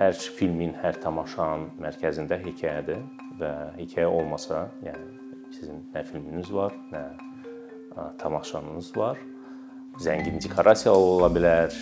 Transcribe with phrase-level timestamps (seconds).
[0.00, 3.02] hər filmin, hər tamaşanın mərkəzində hekayədir
[3.40, 7.04] və hekayə olmasa, yəni sizin nə filminiz var, nə
[8.22, 9.20] tamaşanız var.
[10.00, 11.74] Zəngin dekorasiya ola bilər,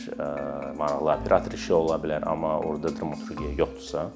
[0.81, 4.09] maraqlı operator işi ola bilər, amma orada dramaturgiya yoxdursa,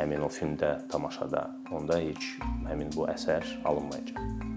[0.00, 2.32] həmin o filmdə, tamaşada, onda heç
[2.66, 4.51] həmin bu əsər alınmayacaq.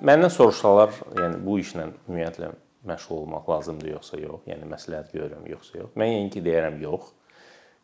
[0.00, 2.54] Məndən soruşsalar, yəni bu işlə ümumiyyətlə
[2.88, 5.90] məşğul olmaq lazımdır yoxsa yox, yəni məsləhət görürəm yoxsa yox.
[6.00, 7.10] Mən yəqin ki, deyərəm yox.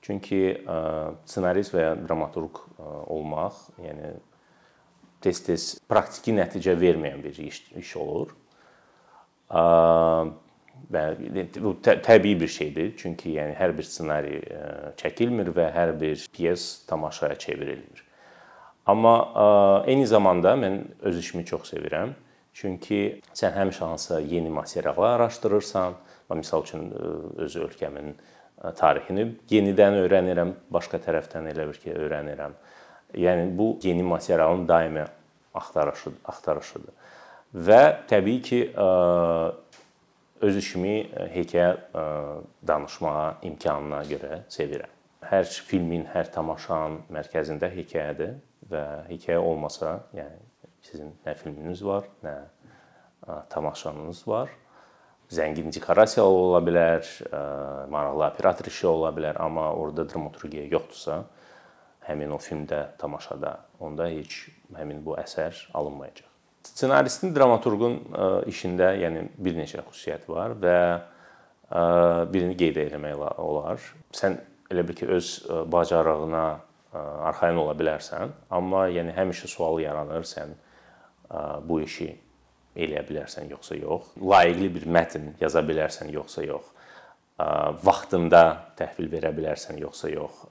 [0.07, 0.41] Çünki
[1.29, 2.63] ssenarist və ya dramaturq
[3.13, 4.15] olmaq, yəni
[5.25, 8.33] tez-tez praktiki nəticə verməyən bir iş, iş olur.
[10.93, 11.05] Və
[11.61, 12.95] bu təbii bir şeydir.
[12.97, 14.41] Çünki yəni hər bir ssenari
[15.01, 18.06] çəkilmir və hər bir pyes tamaşaya çevrilmir.
[18.87, 22.15] Amma eyni zamanda mən öz işimi çox sevirəm.
[22.57, 25.97] Çünki sən həmişə hansısa yeni materiallar araşdırırsan.
[26.31, 26.87] Məsəl üçün
[27.43, 28.15] öz ölkəmin
[28.79, 32.57] tarixini yenidən öyrənirəm, başqa tərəfdən elə bir ki, öyrənirəm.
[33.15, 35.05] Yəni bu yeni materialın daimi
[35.55, 36.95] axtarışıdır, axtarışıdır.
[37.55, 38.61] Və təbii ki,
[40.47, 40.97] öz işimi
[41.35, 41.71] hekayə
[42.67, 44.91] danışmağa imkanına görə sevirəm.
[45.27, 48.37] Hər filmin, hər tamaşanın mərkəzində hekayədir
[48.71, 50.39] və hekayə olmasa, yəni
[50.87, 52.37] sizin nə filminiz var, nə
[53.51, 54.53] tamaşanız var.
[55.33, 57.03] Zəngin dekorasiya ola bilər,
[57.91, 61.25] maraqlı operator işi ola bilər, amma orada dramaturgiya yoxdursa,
[62.07, 64.45] həmin o filmdə, tamaşada, onda heç
[64.77, 66.29] həmin bu əsər alınmayacaq.
[66.67, 67.99] Ssenaristin, dramaturqun
[68.51, 70.79] işində yəni bir neçə xüsusiyyət var və
[72.31, 73.83] birini qeyd etmək olar.
[74.15, 74.39] Sən
[74.71, 75.31] elə bil ki, öz
[75.71, 76.47] bacarığına
[77.31, 80.55] arxayın ola bilərsən, amma yəni həmişə sual yaranır, sən
[81.67, 82.11] bu işi
[82.77, 84.15] eləyə bilərsən yoxsa yox.
[84.21, 86.73] Layiqli bir mətn yaza bilərsən yoxsa yox.
[87.85, 88.43] Vaxtında
[88.79, 90.43] təhvil verə bilərsən yoxsa yox.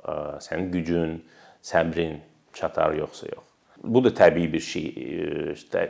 [0.46, 1.20] Sənin gücün,
[1.66, 2.20] səbrin
[2.54, 3.45] çatar yoxsa yox.
[3.86, 4.86] Bu da təbii bir şey,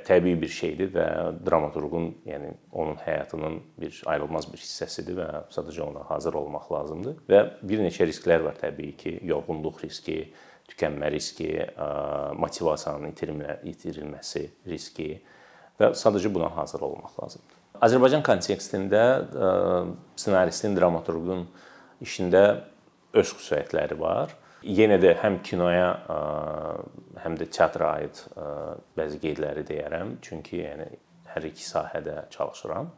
[0.03, 1.05] təbii bir şeydir və
[1.47, 7.15] dramaturqun, yəni onun həyatının bir ayrılmaz bir hissəsidir və sadəcə ona hazır olmaq lazımdır.
[7.31, 10.17] Və bir neçə risklər var təbii ki, yorğunluq riski,
[10.69, 11.49] tükənmə riski,
[12.41, 13.15] motivasiyanın
[13.71, 15.09] itirilməsi riski
[15.79, 17.59] və sadəcə buna hazır olmaq lazımdır.
[17.85, 19.03] Azərbaycan kontekstində
[20.15, 21.47] ssenaristin, dramaturqun
[22.03, 22.43] işində
[23.15, 24.35] öz xüsusiyyətləri var.
[24.65, 25.89] Yenə də həm kinoya,
[27.21, 28.17] həm də teatra aid
[28.97, 30.87] bəzi qeydləri deyərəm, çünki yəni
[31.35, 32.89] hər iki sahədə çalışıram.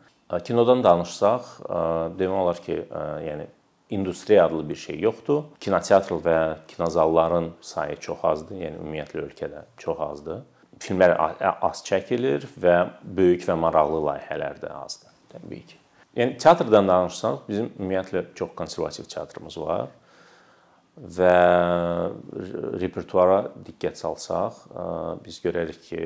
[0.47, 1.49] Kinodan danışsaq,
[2.15, 2.77] demək olar ki,
[3.25, 3.49] yəni
[3.97, 5.43] industriya adlı bir şey yoxdur.
[5.59, 6.37] Kinoteatr və
[6.71, 10.41] kinozalların sayı çox azdır, yəni ümumiyyətlə ölkədə çox azdır.
[10.79, 11.17] Filmlər
[11.67, 15.79] az çəkilir və böyük və maraqlı layihələr də azdır, təbii ki.
[16.15, 19.87] Yəni teatrdan danışsaq, bizim ümumiyyətlə çox konservativ teatrımız var
[20.97, 21.33] və
[22.81, 24.63] repertuara diqqət salsaq,
[25.25, 26.03] biz görərik ki,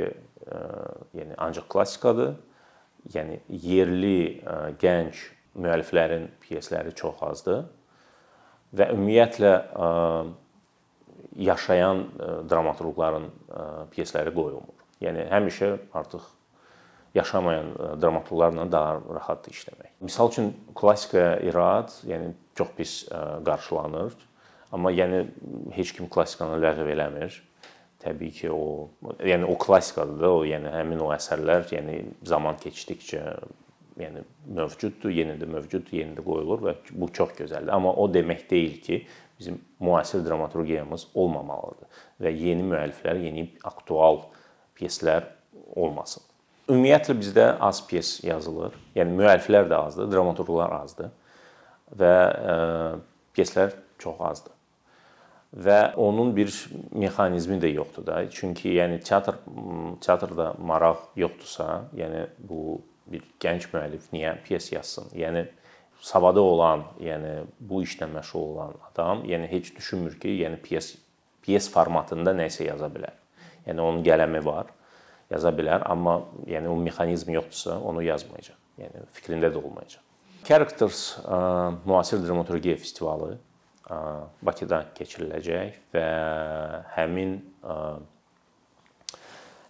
[1.16, 2.34] yəni ancaq klassikadır.
[3.16, 4.44] Yəni yerli
[4.82, 5.22] gənc
[5.58, 7.64] müəlliflərin pyesləri çox azdır
[8.78, 9.54] və ümumiyyətlə
[11.42, 12.04] yaşayan
[12.52, 13.26] dramaturqların
[13.96, 14.78] pyesləri qoyulmur.
[15.02, 16.28] Yəni həmişə artıq
[17.18, 19.96] yaşamayan dramaturqlarla daha rahatdır işləmək.
[20.06, 22.94] Məsəl üçün klassikaya irad, yəni çox pis
[23.48, 24.14] qarşılanır.
[24.72, 25.26] Amma yəni
[25.76, 27.40] heç kim klassikanı ləğv eləmir.
[28.02, 28.90] Təbii ki, o
[29.22, 33.22] yəni o klassikadır da, o yəni həmin o əsərlər, yəni zaman keçdikcə
[34.02, 34.24] yəni
[34.58, 37.70] mövcuddur, yenə də mövcuddur, yenə də qoyulur və bu çox gözəldir.
[37.76, 39.02] Amma o demək deyil ki,
[39.40, 44.24] bizim müasir dramaturgiyamız olmamalıdır və yeni müəlliflər, yeni aktual
[44.78, 45.28] pyeslər
[45.76, 46.24] olmasın.
[46.70, 48.76] Ümumiyyətlə bizdə az pyes yazılır.
[48.96, 51.12] Yəni müəlliflər də azdır, dramaturqlar azdır
[52.00, 52.56] və e,
[53.36, 54.61] pyeslər çox azdır.
[55.52, 56.52] Və onun bir
[56.96, 58.22] mexanizmi də yoxdur da.
[58.32, 59.42] Çünki yəni teatr
[60.00, 62.80] teatrda maraq yoxdursa, yəni bu
[63.12, 65.10] bir gənc müəllif niyə pyes yazsın?
[65.12, 65.44] Yəni
[66.02, 70.96] savadı olan, yəni bu işlə məşğul olan adam, yəni heç düşünmür ki, yəni pyes
[71.44, 73.18] pyes formatında nə isə yaza bilər.
[73.68, 74.72] Yəni onun qələmi var,
[75.34, 78.58] yaza bilər, amma yəni o mexanizm yoxdursa, onu yazmayacaq.
[78.80, 80.02] Yəni fikrində də olmayacaq.
[80.48, 81.38] Characters ə,
[81.86, 83.36] müasir dramaturgiya festivalı
[84.42, 86.08] Bakıda keçiriləcək və
[86.96, 87.34] həmin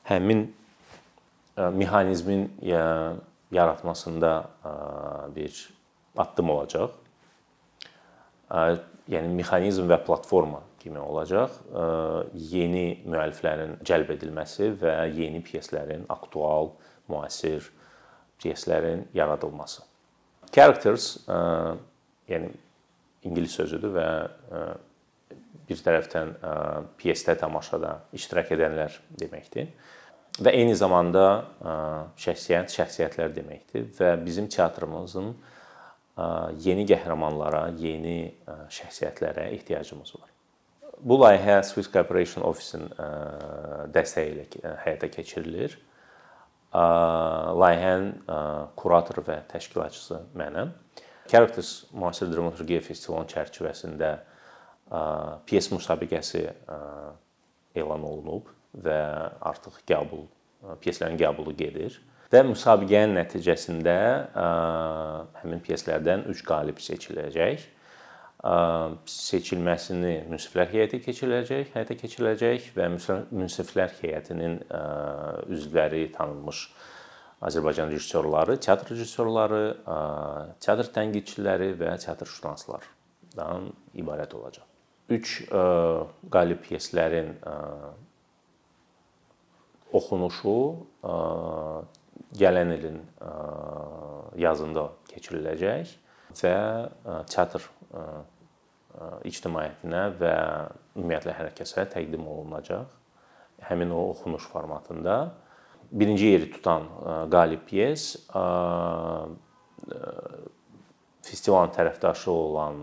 [0.10, 0.44] həmin
[1.58, 2.48] mexanizmin
[3.52, 4.34] yaratmasında
[5.36, 5.62] bir
[6.18, 6.94] addım olacaq.
[9.12, 11.58] Yəni mexanizm və platforma kimi olacaq.
[12.34, 16.76] Yeni müəlliflərin cəlb edilməsi və yeni pyeslərin, aktual,
[17.10, 17.72] müasir
[18.42, 19.84] pyeslərin yaradılması.
[20.52, 21.14] Characters,
[22.30, 22.52] yəni
[23.28, 24.08] ingilis sözüdür və
[25.70, 26.34] bir tərəfdən
[27.00, 29.70] pyesdə tamaşada iştirak edənlər deməkdir.
[30.42, 31.26] Və eyni zamanda
[32.20, 35.34] şəxsiyyət, şəxsiyyətlər deməkdir və bizim teatrımızın
[36.64, 40.28] yeni qəhrəmanlara, yeni şəxsiyyətlərə ehtiyacımız var.
[41.02, 42.88] Bu layihə Swiss Corporation Office-in
[43.96, 45.78] dəstəyi ilə həyata keçirilir.
[46.72, 48.12] Layihənin
[48.80, 50.72] kuratoru və təşkilatçısı mənəm.
[51.30, 54.12] Characters müasir dramaturgiya festivalının çərçivəsində
[55.48, 56.46] pyes müsabiqəsi
[57.80, 58.50] elan olunub
[58.84, 59.02] və
[59.52, 60.26] artıq qəbul
[60.84, 62.00] pyeslərin qəbulu gedir
[62.32, 63.96] və müsabiqənin nəticəsində
[65.42, 67.68] həmin pyeslərdən 3 qalib seçiləcək.
[69.12, 74.56] Seçilməsini münsiflər heyəti keçiriləcək, həyata keçiriləcək və münsiflər heyətinin
[75.54, 76.64] üzvləri tanınmış
[77.42, 79.62] Azərbaycan rejissorları, teatr rejissorları,
[80.62, 84.68] teatr tənqidçiləri və teatr şünanslardan ibarət olacaq.
[85.12, 85.32] 3
[86.32, 87.34] qalib pyeslərin
[89.92, 90.56] oxunuşu
[92.40, 93.02] gələn ilin
[94.40, 95.98] yazında keçiriləcək
[96.40, 96.56] və
[97.28, 97.66] teatr
[99.28, 100.36] ictimaiyyətinə və
[100.96, 102.88] ümumiyyətlə hər kəsə təqdim olunacaq.
[103.68, 105.16] Həmin o oxunuş formatında
[105.92, 106.88] birinci yeri tutan
[107.32, 108.16] qalib pyes
[111.22, 112.80] festivalın tərəfdaşı olan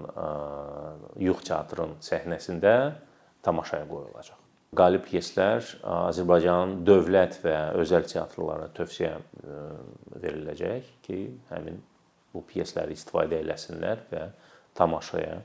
[1.20, 2.74] Yux teatrın səhnəsində
[3.42, 4.36] tamaşaya qoyulacaq.
[4.76, 9.14] Qalib pyeslər Azərbaycanın dövlət və özəl teatrlarına tövsiyə
[10.20, 11.80] veriləcək ki, həmin
[12.34, 14.26] bu pyesləri istifadə eləsinlər və
[14.76, 15.40] tamaşaya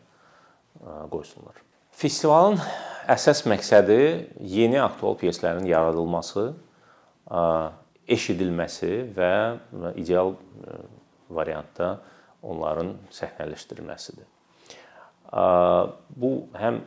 [1.13, 1.56] qoysunlar.
[1.95, 2.60] Festivalın
[3.13, 4.00] əsas məqsədi
[4.44, 6.51] yeni aktual pyeslərin yaradılması,
[7.28, 9.34] eşidilməsi və
[9.96, 10.36] ideal
[11.30, 11.98] variantda
[12.44, 14.28] onların səhnələşdirilməsidir.
[16.20, 16.81] Bu həm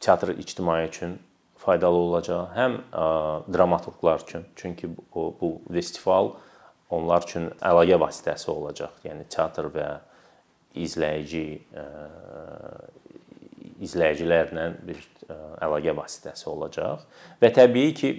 [0.00, 1.18] teatr ictimai üçün
[1.64, 2.78] faydalı olacaq, həm
[3.52, 6.34] dramaturqlar üçün, çünki bu, bu festival
[6.90, 9.00] onlar üçün əlaqə vasitəsi olacaq.
[9.04, 9.88] Yəni teatr və
[10.78, 11.44] izləyici
[13.84, 15.00] izləyicilərlə bir
[15.64, 17.04] əlaqə vasitəsi olacaq
[17.42, 18.12] və təbii ki,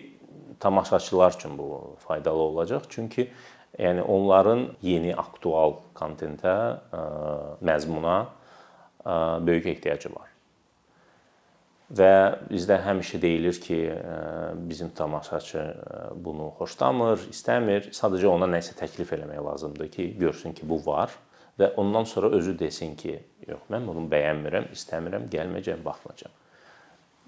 [0.60, 2.82] tamaşaçılar üçün bu faydalı olacaq.
[2.90, 3.30] Çünki
[3.80, 6.78] yəni onların yeni aktual kontentə,
[7.62, 8.26] məzmuna
[9.46, 10.32] böyük ehtiyacı var.
[11.96, 12.14] Və
[12.50, 13.78] bizdə həmişə deyilir ki,
[14.70, 15.66] bizim tamaşaçı
[16.16, 17.92] bunu xoşlamır, istəmir.
[17.94, 21.14] Sadəcə ona nəsə təklif eləmək lazımdır ki, görsün ki, bu var
[21.60, 26.34] və ondan sonra özü desin ki, yox, mən bunu bəyənmirəm, istəmirəm, gəlməyəcəm, baxmayacağam.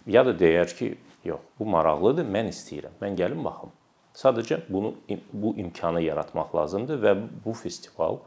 [0.07, 0.89] Ya da deyər ki,
[1.25, 2.97] yox, bu maraqlıdır, mən istəyirəm.
[3.01, 3.71] Mən gəlim baxım.
[4.17, 4.95] Sadəcə bunu
[5.33, 7.15] bu imkanı yaratmaq lazımdır və
[7.45, 8.19] bu festival,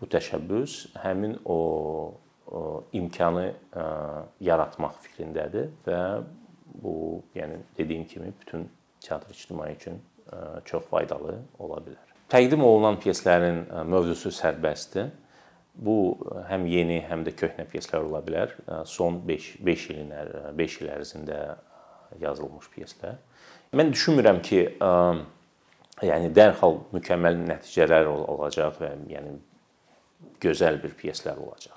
[0.00, 1.58] bu təşəbbüs həmin o
[2.96, 3.48] imkanı
[4.40, 6.02] yaratmaq fikrindədir və
[6.82, 8.68] bu, yəni dediyim kimi bütün
[9.00, 9.98] teatr ictimai üçün
[10.64, 12.04] çox faydalı ola bilər.
[12.28, 15.08] Təqdim olunan pyeslərin mövzusu sərbəstdir.
[15.78, 16.18] Bu
[16.48, 18.54] həm yeni, həm də köhnə pyeslər ola bilər.
[18.86, 20.12] Son 5 5 ilin
[20.58, 21.38] 5 il ərzində
[22.20, 23.18] yazılmış pyeslər.
[23.76, 24.62] Mən düşünmürəm ki,
[26.08, 29.34] yəni dərhal mükəmməl nəticələr olacaq və yəni
[30.42, 31.76] gözəl bir pyeslər olacaq.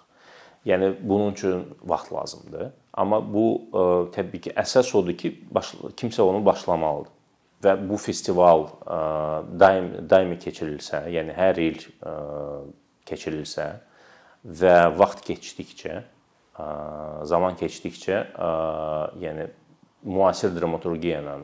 [0.65, 2.69] Yəni bunun üçün vaxt lazımdır.
[2.93, 3.83] Amma bu ə,
[4.13, 7.09] təbii ki, əsas odur ki, baş, kimsə onu başlamalıdır.
[7.61, 8.99] Və bu festival ə,
[9.61, 12.13] daim daimi keçirilsə, yəni hər il ə,
[13.09, 13.67] keçirilsə
[14.61, 15.97] və vaxt keçdikcə,
[16.61, 16.67] ə,
[17.29, 18.51] zaman keçdikcə, ə,
[19.23, 19.49] yəni
[20.03, 21.35] müasir dramaturgiya ilə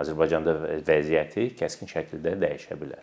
[0.00, 0.54] Azərbaycanda
[0.86, 3.02] vəziyyəti kəskin şəkildə dəyişə bilər.